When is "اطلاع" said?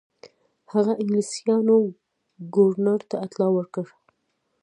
3.25-3.51